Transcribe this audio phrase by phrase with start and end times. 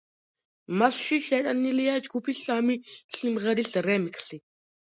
[0.81, 2.79] მასში შეტანილია ჯგუფის სამი
[3.19, 4.43] სიმღერის რემიქსი.